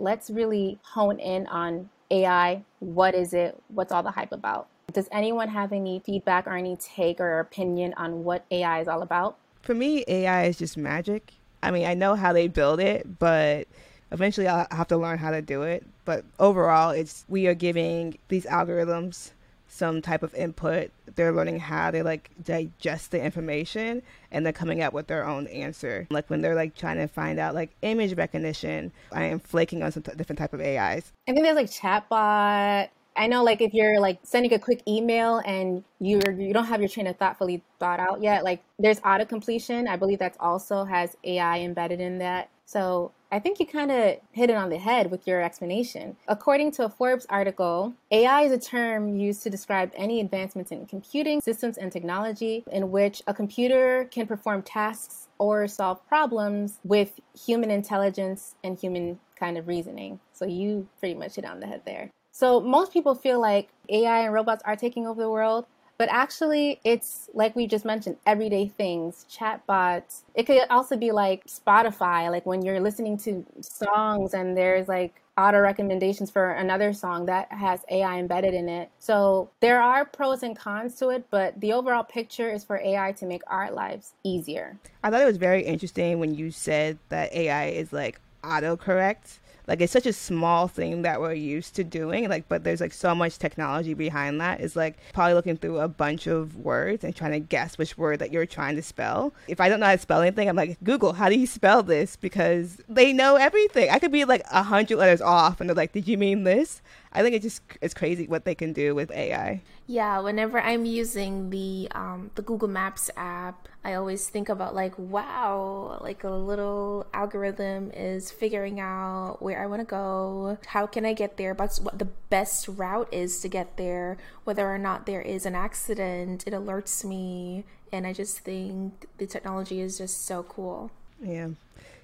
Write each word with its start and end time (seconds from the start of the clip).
let's 0.00 0.30
really 0.30 0.78
hone 0.82 1.18
in 1.18 1.46
on 1.46 1.90
AI. 2.10 2.62
What 2.80 3.14
is 3.14 3.32
it? 3.34 3.60
What's 3.68 3.92
all 3.92 4.02
the 4.02 4.10
hype 4.10 4.32
about? 4.32 4.68
Does 4.92 5.08
anyone 5.12 5.48
have 5.48 5.72
any 5.72 6.02
feedback 6.04 6.46
or 6.46 6.56
any 6.56 6.76
take 6.76 7.20
or 7.20 7.40
opinion 7.40 7.94
on 7.96 8.24
what 8.24 8.44
AI 8.50 8.80
is 8.80 8.88
all 8.88 9.02
about? 9.02 9.36
For 9.62 9.74
me, 9.74 10.04
AI 10.08 10.44
is 10.46 10.58
just 10.58 10.76
magic. 10.76 11.34
I 11.62 11.70
mean, 11.70 11.86
I 11.86 11.94
know 11.94 12.14
how 12.14 12.32
they 12.32 12.48
build 12.48 12.80
it, 12.80 13.18
but 13.18 13.68
eventually 14.10 14.48
I'll 14.48 14.66
have 14.70 14.88
to 14.88 14.96
learn 14.96 15.18
how 15.18 15.30
to 15.30 15.42
do 15.42 15.62
it. 15.62 15.86
But 16.04 16.24
overall, 16.38 16.90
it's 16.90 17.24
we 17.28 17.46
are 17.46 17.54
giving 17.54 18.18
these 18.28 18.46
algorithms 18.46 19.30
some 19.70 20.02
type 20.02 20.22
of 20.22 20.34
input. 20.34 20.90
They're 21.14 21.32
learning 21.32 21.60
how 21.60 21.90
they 21.90 22.02
like 22.02 22.30
digest 22.42 23.12
the 23.12 23.22
information 23.22 24.02
and 24.30 24.44
they're 24.44 24.52
coming 24.52 24.82
up 24.82 24.92
with 24.92 25.06
their 25.06 25.24
own 25.24 25.46
answer. 25.46 26.06
Like 26.10 26.28
when 26.28 26.42
they're 26.42 26.56
like 26.56 26.74
trying 26.74 26.96
to 26.98 27.06
find 27.06 27.38
out 27.38 27.54
like 27.54 27.70
image 27.82 28.16
recognition, 28.16 28.92
I 29.12 29.24
am 29.24 29.38
flaking 29.38 29.82
on 29.82 29.92
some 29.92 30.02
t- 30.02 30.12
different 30.16 30.38
type 30.38 30.52
of 30.52 30.60
AIs. 30.60 31.12
I 31.28 31.32
think 31.32 31.44
there's 31.44 31.56
like 31.56 31.70
chatbot. 31.70 32.88
I 33.16 33.26
know 33.26 33.44
like 33.44 33.60
if 33.60 33.72
you're 33.72 34.00
like 34.00 34.18
sending 34.22 34.52
a 34.52 34.58
quick 34.58 34.82
email 34.88 35.38
and 35.44 35.84
you're 35.98 36.32
you 36.32 36.52
don't 36.52 36.64
have 36.64 36.80
your 36.80 36.88
train 36.88 37.06
of 37.06 37.16
thought 37.16 37.38
fully 37.38 37.62
thought 37.78 38.00
out 38.00 38.22
yet, 38.22 38.44
like 38.44 38.62
there's 38.78 39.00
auto 39.04 39.24
completion. 39.24 39.86
I 39.88 39.96
believe 39.96 40.18
that's 40.18 40.38
also 40.40 40.84
has 40.84 41.16
AI 41.24 41.60
embedded 41.60 42.00
in 42.00 42.18
that. 42.18 42.50
So 42.70 43.10
I 43.32 43.40
think 43.40 43.58
you 43.58 43.66
kind 43.66 43.90
of 43.90 44.18
hit 44.30 44.48
it 44.48 44.54
on 44.54 44.68
the 44.68 44.78
head 44.78 45.10
with 45.10 45.26
your 45.26 45.42
explanation. 45.42 46.16
According 46.28 46.70
to 46.72 46.84
a 46.84 46.88
Forbes 46.88 47.26
article, 47.28 47.94
AI 48.12 48.42
is 48.42 48.52
a 48.52 48.58
term 48.58 49.16
used 49.16 49.42
to 49.42 49.50
describe 49.50 49.90
any 49.96 50.20
advancements 50.20 50.70
in 50.70 50.86
computing 50.86 51.40
systems 51.40 51.78
and 51.78 51.90
technology 51.90 52.62
in 52.70 52.92
which 52.92 53.22
a 53.26 53.34
computer 53.34 54.06
can 54.12 54.28
perform 54.28 54.62
tasks 54.62 55.26
or 55.38 55.66
solve 55.66 56.06
problems 56.06 56.78
with 56.84 57.18
human 57.44 57.72
intelligence 57.72 58.54
and 58.62 58.78
human 58.78 59.18
kind 59.34 59.58
of 59.58 59.66
reasoning. 59.66 60.20
So 60.32 60.44
you 60.44 60.86
pretty 61.00 61.16
much 61.16 61.34
hit 61.34 61.44
on 61.44 61.58
the 61.58 61.66
head 61.66 61.82
there. 61.84 62.12
So 62.30 62.60
most 62.60 62.92
people 62.92 63.16
feel 63.16 63.40
like 63.40 63.70
AI 63.88 64.20
and 64.20 64.32
robots 64.32 64.62
are 64.64 64.76
taking 64.76 65.08
over 65.08 65.20
the 65.20 65.28
world, 65.28 65.66
but 66.00 66.08
actually, 66.10 66.80
it's 66.82 67.28
like 67.34 67.54
we 67.54 67.66
just 67.66 67.84
mentioned, 67.84 68.16
everyday 68.24 68.68
things, 68.68 69.26
chatbots. 69.30 70.22
It 70.34 70.44
could 70.46 70.62
also 70.70 70.96
be 70.96 71.12
like 71.12 71.44
Spotify, 71.46 72.30
like 72.30 72.46
when 72.46 72.62
you're 72.62 72.80
listening 72.80 73.18
to 73.18 73.44
songs 73.60 74.32
and 74.32 74.56
there's 74.56 74.88
like 74.88 75.20
auto 75.36 75.60
recommendations 75.60 76.30
for 76.30 76.52
another 76.52 76.94
song 76.94 77.26
that 77.26 77.52
has 77.52 77.84
AI 77.90 78.18
embedded 78.18 78.54
in 78.54 78.66
it. 78.66 78.88
So 78.98 79.50
there 79.60 79.82
are 79.82 80.06
pros 80.06 80.42
and 80.42 80.56
cons 80.56 80.94
to 81.00 81.10
it, 81.10 81.26
but 81.28 81.60
the 81.60 81.74
overall 81.74 82.04
picture 82.04 82.48
is 82.50 82.64
for 82.64 82.80
AI 82.80 83.12
to 83.12 83.26
make 83.26 83.42
our 83.46 83.70
lives 83.70 84.14
easier. 84.24 84.78
I 85.04 85.10
thought 85.10 85.20
it 85.20 85.26
was 85.26 85.36
very 85.36 85.66
interesting 85.66 86.18
when 86.18 86.34
you 86.34 86.50
said 86.50 86.98
that 87.10 87.30
AI 87.34 87.66
is 87.66 87.92
like 87.92 88.18
autocorrect 88.42 89.38
like 89.70 89.80
it's 89.80 89.92
such 89.92 90.04
a 90.04 90.12
small 90.12 90.66
thing 90.66 91.02
that 91.02 91.20
we're 91.20 91.32
used 91.32 91.76
to 91.76 91.84
doing 91.84 92.28
like 92.28 92.48
but 92.48 92.64
there's 92.64 92.80
like 92.80 92.92
so 92.92 93.14
much 93.14 93.38
technology 93.38 93.94
behind 93.94 94.40
that. 94.40 94.60
Is 94.60 94.74
like 94.74 94.98
probably 95.14 95.34
looking 95.34 95.56
through 95.56 95.78
a 95.78 95.86
bunch 95.86 96.26
of 96.26 96.56
words 96.56 97.04
and 97.04 97.14
trying 97.14 97.30
to 97.30 97.38
guess 97.38 97.78
which 97.78 97.96
word 97.96 98.18
that 98.18 98.32
you're 98.32 98.46
trying 98.46 98.74
to 98.74 98.82
spell. 98.82 99.32
If 99.46 99.60
i 99.60 99.68
don't 99.68 99.78
know 99.78 99.86
how 99.86 99.92
to 99.92 99.98
spell 99.98 100.22
anything 100.22 100.48
i'm 100.48 100.56
like 100.56 100.76
google 100.82 101.12
how 101.12 101.28
do 101.28 101.38
you 101.38 101.46
spell 101.46 101.84
this? 101.84 102.16
Because 102.16 102.82
they 102.88 103.12
know 103.12 103.36
everything. 103.36 103.90
I 103.90 104.00
could 104.00 104.10
be 104.10 104.24
like 104.24 104.42
a 104.50 104.64
hundred 104.64 104.98
letters 104.98 105.20
off 105.20 105.60
and 105.60 105.70
they're 105.70 105.76
like 105.76 105.92
did 105.92 106.08
you 106.08 106.18
mean 106.18 106.42
this? 106.42 106.82
I 107.12 107.22
think 107.22 107.36
it 107.36 107.42
just 107.42 107.62
it's 107.80 107.94
crazy 107.94 108.26
what 108.26 108.44
they 108.44 108.56
can 108.56 108.72
do 108.72 108.96
with 108.96 109.12
AI. 109.12 109.62
Yeah, 109.86 110.20
whenever 110.20 110.60
I'm 110.60 110.84
using 110.84 111.50
the 111.50 111.88
um, 111.90 112.30
the 112.36 112.42
Google 112.42 112.68
Maps 112.68 113.10
app, 113.16 113.66
I 113.82 113.94
always 113.94 114.28
think 114.28 114.48
about 114.48 114.72
like, 114.72 114.96
wow, 114.96 115.98
like 116.00 116.22
a 116.22 116.30
little 116.30 117.08
algorithm 117.12 117.90
is 117.90 118.30
figuring 118.30 118.78
out 118.78 119.38
where 119.40 119.59
I 119.60 119.66
want 119.66 119.80
to 119.80 119.86
go, 119.86 120.58
how 120.66 120.86
can 120.86 121.04
I 121.04 121.12
get 121.12 121.36
there, 121.36 121.54
but 121.54 121.78
what 121.82 121.98
the 121.98 122.08
best 122.30 122.66
route 122.66 123.08
is 123.12 123.40
to 123.40 123.48
get 123.48 123.76
there, 123.76 124.16
whether 124.44 124.66
or 124.66 124.78
not 124.78 125.06
there 125.06 125.20
is 125.20 125.44
an 125.44 125.54
accident, 125.54 126.44
it 126.46 126.54
alerts 126.54 127.04
me, 127.04 127.64
and 127.92 128.06
I 128.06 128.12
just 128.12 128.38
think 128.38 129.06
the 129.18 129.26
technology 129.26 129.80
is 129.80 129.98
just 129.98 130.24
so 130.24 130.42
cool. 130.44 130.90
Yeah. 131.22 131.50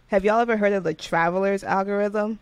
Have 0.08 0.24
y'all 0.24 0.40
ever 0.40 0.56
heard 0.56 0.72
of 0.72 0.84
the 0.84 0.94
traveler's 0.94 1.64
algorithm? 1.64 2.38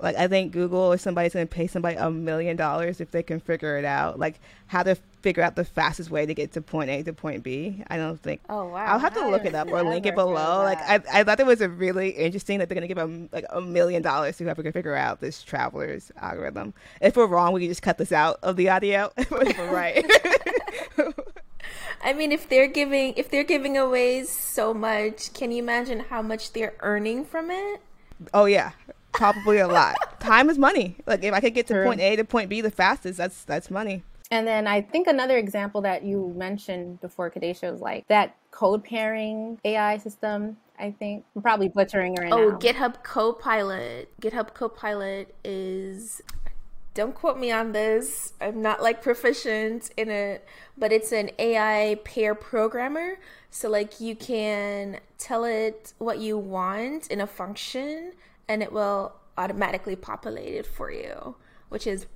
Like 0.00 0.16
I 0.16 0.26
think 0.26 0.52
Google 0.52 0.80
or 0.80 0.98
somebody's 0.98 1.34
going 1.34 1.46
to 1.46 1.54
pay 1.54 1.66
somebody 1.66 1.96
a 1.96 2.10
million 2.10 2.56
dollars 2.56 3.00
if 3.00 3.10
they 3.12 3.22
can 3.22 3.40
figure 3.40 3.78
it 3.78 3.84
out, 3.84 4.18
like 4.18 4.40
how 4.66 4.82
to 4.82 4.96
figure 5.22 5.42
out 5.42 5.56
the 5.56 5.64
fastest 5.64 6.10
way 6.10 6.26
to 6.26 6.34
get 6.34 6.52
to 6.52 6.60
point 6.60 6.90
A 6.90 7.02
to 7.04 7.12
point 7.12 7.42
B. 7.42 7.82
I 7.88 7.96
don't 7.96 8.20
think. 8.20 8.40
Oh 8.48 8.66
wow! 8.68 8.84
I'll 8.86 8.98
have 8.98 9.14
to 9.14 9.28
look 9.28 9.44
it 9.44 9.54
up 9.54 9.70
or 9.70 9.82
link 9.82 10.04
it 10.04 10.14
below. 10.14 10.62
Like 10.62 10.78
I, 10.80 11.00
I 11.12 11.24
thought 11.24 11.38
it 11.38 11.46
was 11.46 11.60
a 11.60 11.68
really 11.68 12.10
interesting 12.10 12.58
that 12.58 12.68
they're 12.68 12.74
going 12.74 12.88
to 12.88 12.94
give 12.94 12.98
a 12.98 13.28
like 13.32 13.46
a 13.50 13.60
million 13.60 14.02
dollars 14.02 14.36
to 14.38 14.44
whoever 14.44 14.62
can 14.62 14.72
figure 14.72 14.96
out 14.96 15.20
this 15.20 15.42
traveler's 15.42 16.10
algorithm. 16.20 16.74
If 17.00 17.16
we're 17.16 17.26
wrong, 17.26 17.52
we 17.52 17.60
can 17.60 17.70
just 17.70 17.82
cut 17.82 17.96
this 17.96 18.12
out 18.12 18.38
of 18.42 18.56
the 18.56 18.68
audio. 18.68 19.12
if 19.16 19.30
we're 19.30 19.72
right. 19.72 20.04
I 22.02 22.12
mean, 22.12 22.32
if 22.32 22.48
they're 22.48 22.66
giving 22.66 23.14
if 23.14 23.30
they're 23.30 23.44
giving 23.44 23.78
away 23.78 24.24
so 24.24 24.74
much, 24.74 25.32
can 25.32 25.52
you 25.52 25.62
imagine 25.62 26.00
how 26.00 26.20
much 26.20 26.52
they're 26.52 26.74
earning 26.80 27.24
from 27.24 27.50
it? 27.50 27.80
Oh 28.32 28.44
yeah, 28.44 28.72
probably 29.14 29.58
a 29.58 29.68
lot. 29.68 29.96
Time 30.20 30.50
is 30.50 30.58
money. 30.58 30.96
Like 31.06 31.24
if 31.24 31.32
I 31.32 31.40
could 31.40 31.54
get 31.54 31.66
to 31.68 31.74
True. 31.74 31.84
point 31.84 32.00
A 32.00 32.16
to 32.16 32.24
point 32.24 32.48
B 32.48 32.60
the 32.60 32.70
fastest, 32.70 33.18
that's 33.18 33.44
that's 33.44 33.70
money. 33.70 34.02
And 34.30 34.46
then 34.46 34.66
I 34.66 34.80
think 34.80 35.06
another 35.06 35.36
example 35.36 35.82
that 35.82 36.02
you 36.02 36.32
mentioned 36.36 37.00
before 37.00 37.30
Kadesha 37.30 37.70
was 37.70 37.80
like 37.80 38.06
that 38.08 38.36
code 38.50 38.84
pairing 38.84 39.58
AI 39.64 39.98
system. 39.98 40.56
I 40.78 40.90
think 40.90 41.24
I'm 41.36 41.42
probably 41.42 41.68
butchering 41.68 42.16
right 42.16 42.32
oh, 42.32 42.50
now. 42.50 42.58
GitHub 42.58 43.02
Copilot. 43.02 44.08
GitHub 44.20 44.54
Copilot 44.54 45.34
is 45.44 46.20
don't 46.94 47.14
quote 47.14 47.38
me 47.38 47.50
on 47.50 47.72
this. 47.72 48.32
I'm 48.40 48.62
not 48.62 48.82
like 48.82 49.02
proficient 49.02 49.90
in 49.96 50.10
it, 50.10 50.46
but 50.78 50.92
it's 50.92 51.12
an 51.12 51.30
AI 51.38 51.98
pair 52.04 52.34
programmer. 52.34 53.18
So 53.50 53.68
like 53.68 54.00
you 54.00 54.16
can 54.16 55.00
tell 55.18 55.44
it 55.44 55.92
what 55.98 56.18
you 56.18 56.38
want 56.38 57.08
in 57.08 57.20
a 57.20 57.26
function 57.26 58.12
and 58.48 58.62
it 58.62 58.72
will 58.72 59.14
automatically 59.36 59.96
populate 59.96 60.54
it 60.54 60.66
for 60.66 60.90
you, 60.90 61.36
which 61.68 61.86
is 61.86 62.06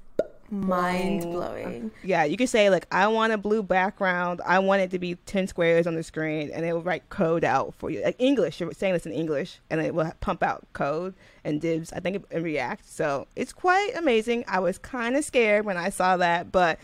mind 0.50 1.22
blowing. 1.22 1.90
Yeah, 2.02 2.24
you 2.24 2.36
could 2.36 2.48
say 2.48 2.70
like 2.70 2.86
I 2.90 3.06
want 3.08 3.32
a 3.32 3.38
blue 3.38 3.62
background. 3.62 4.40
I 4.46 4.58
want 4.60 4.80
it 4.80 4.90
to 4.92 4.98
be 4.98 5.16
ten 5.26 5.46
squares 5.46 5.86
on 5.86 5.94
the 5.94 6.02
screen, 6.02 6.50
and 6.52 6.64
it 6.64 6.72
will 6.72 6.82
write 6.82 7.08
code 7.10 7.44
out 7.44 7.74
for 7.74 7.90
you. 7.90 8.02
Like 8.02 8.16
English, 8.18 8.60
you're 8.60 8.72
saying 8.72 8.94
this 8.94 9.06
in 9.06 9.12
English, 9.12 9.60
and 9.70 9.80
it 9.80 9.94
will 9.94 10.10
pump 10.20 10.42
out 10.42 10.66
code 10.72 11.14
and 11.44 11.60
divs. 11.60 11.92
I 11.92 12.00
think 12.00 12.24
in 12.30 12.42
React, 12.42 12.88
so 12.88 13.26
it's 13.36 13.52
quite 13.52 13.92
amazing. 13.96 14.44
I 14.48 14.60
was 14.60 14.78
kind 14.78 15.16
of 15.16 15.24
scared 15.24 15.64
when 15.64 15.76
I 15.76 15.90
saw 15.90 16.16
that, 16.16 16.50
but 16.50 16.78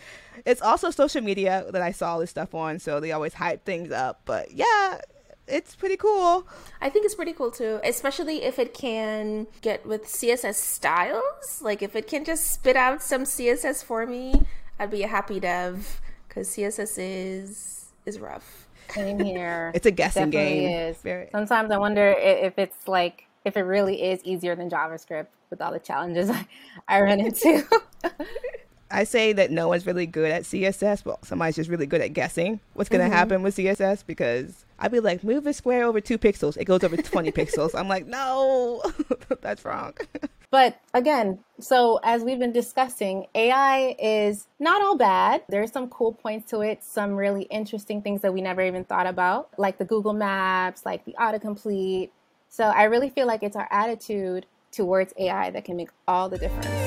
it's 0.45 0.61
also 0.61 0.91
social 0.91 1.21
media 1.21 1.65
that 1.71 1.81
I 1.81 1.91
saw 1.91 2.19
this 2.19 2.29
stuff 2.29 2.53
on, 2.53 2.79
so 2.79 2.99
they 2.99 3.11
always 3.11 3.33
hype 3.33 3.65
things 3.65 3.91
up. 3.91 4.21
But 4.25 4.51
yeah, 4.51 4.99
it's 5.47 5.75
pretty 5.75 5.97
cool. 5.97 6.47
I 6.81 6.89
think 6.89 7.05
it's 7.05 7.15
pretty 7.15 7.33
cool 7.33 7.51
too, 7.51 7.79
especially 7.83 8.43
if 8.43 8.59
it 8.59 8.73
can 8.73 9.47
get 9.61 9.85
with 9.85 10.05
CSS 10.05 10.55
styles. 10.55 11.61
Like 11.61 11.81
if 11.81 11.95
it 11.95 12.07
can 12.07 12.25
just 12.25 12.51
spit 12.51 12.75
out 12.75 13.03
some 13.03 13.23
CSS 13.23 13.83
for 13.83 14.05
me, 14.05 14.41
I'd 14.79 14.91
be 14.91 15.03
a 15.03 15.07
happy 15.07 15.39
dev 15.39 16.01
because 16.27 16.49
CSS 16.49 16.95
is 16.97 17.85
is 18.05 18.19
rough. 18.19 18.67
Same 18.89 19.19
here. 19.19 19.71
it's 19.75 19.85
a 19.85 19.91
guessing 19.91 20.29
game. 20.29 20.69
Is. 20.69 20.97
Very. 20.97 21.29
Sometimes 21.31 21.71
I 21.71 21.77
wonder 21.77 22.15
if 22.17 22.57
it's 22.57 22.87
like 22.87 23.27
if 23.43 23.55
it 23.57 23.61
really 23.61 24.01
is 24.01 24.23
easier 24.23 24.55
than 24.55 24.69
JavaScript 24.69 25.27
with 25.49 25.61
all 25.61 25.71
the 25.71 25.79
challenges 25.79 26.29
I, 26.31 26.47
I 26.87 27.01
run 27.01 27.19
into. 27.19 27.63
I 28.91 29.03
say 29.03 29.33
that 29.33 29.51
no 29.51 29.67
one's 29.67 29.85
really 29.85 30.05
good 30.05 30.31
at 30.31 30.43
CSS. 30.43 31.05
Well, 31.05 31.19
somebody's 31.23 31.55
just 31.55 31.69
really 31.69 31.87
good 31.87 32.01
at 32.01 32.13
guessing 32.13 32.59
what's 32.73 32.89
going 32.89 32.99
to 32.99 33.05
mm-hmm. 33.05 33.13
happen 33.13 33.41
with 33.41 33.55
CSS 33.57 34.05
because 34.05 34.64
I'd 34.77 34.91
be 34.91 34.99
like, 34.99 35.23
move 35.23 35.47
a 35.47 35.53
square 35.53 35.85
over 35.85 36.01
two 36.01 36.17
pixels. 36.17 36.57
It 36.57 36.65
goes 36.65 36.83
over 36.83 36.97
20 36.97 37.31
pixels. 37.31 37.73
I'm 37.73 37.87
like, 37.87 38.05
no, 38.05 38.81
that's 39.41 39.63
wrong. 39.65 39.93
But 40.51 40.79
again, 40.93 41.39
so 41.59 41.99
as 42.01 42.23
we've 42.23 42.39
been 42.39 42.53
discussing, 42.53 43.25
AI 43.35 43.93
is 43.99 44.47
not 44.57 44.81
all 44.81 44.95
bad. 44.95 45.43
There's 45.49 45.69
some 45.69 45.89
cool 45.89 46.13
points 46.13 46.49
to 46.51 46.61
it, 46.61 46.81
some 46.81 47.15
really 47.15 47.43
interesting 47.43 48.01
things 48.01 48.21
that 48.21 48.33
we 48.33 48.41
never 48.41 48.61
even 48.61 48.85
thought 48.85 49.05
about, 49.05 49.49
like 49.57 49.79
the 49.79 49.83
Google 49.83 50.13
Maps, 50.13 50.85
like 50.85 51.03
the 51.03 51.13
autocomplete. 51.19 52.11
So 52.47 52.63
I 52.63 52.83
really 52.83 53.09
feel 53.09 53.27
like 53.27 53.43
it's 53.43 53.57
our 53.57 53.67
attitude 53.69 54.45
towards 54.71 55.13
AI 55.17 55.49
that 55.49 55.65
can 55.65 55.75
make 55.75 55.89
all 56.07 56.29
the 56.29 56.37
difference. 56.37 56.84